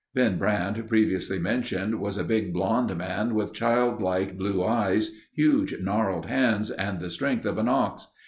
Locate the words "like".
4.01-4.35